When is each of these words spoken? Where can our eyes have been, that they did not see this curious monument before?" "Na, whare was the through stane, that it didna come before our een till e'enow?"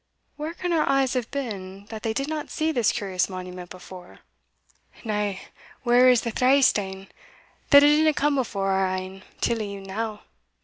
Where 0.35 0.55
can 0.55 0.73
our 0.73 0.89
eyes 0.89 1.13
have 1.13 1.29
been, 1.29 1.85
that 1.91 2.01
they 2.01 2.11
did 2.11 2.27
not 2.27 2.49
see 2.49 2.71
this 2.71 2.91
curious 2.91 3.29
monument 3.29 3.69
before?" 3.69 4.21
"Na, 5.03 5.35
whare 5.83 6.07
was 6.07 6.21
the 6.21 6.31
through 6.31 6.63
stane, 6.63 7.05
that 7.69 7.83
it 7.83 7.97
didna 7.97 8.15
come 8.15 8.33
before 8.33 8.71
our 8.71 8.95
een 8.97 9.21
till 9.41 9.61
e'enow?" 9.61 10.21